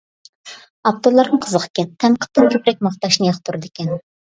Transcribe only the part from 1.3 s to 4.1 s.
قىزىقكەن، تەنقىدتىن كۆپرەك ماختاشنى ياقتۇرىدىكەن.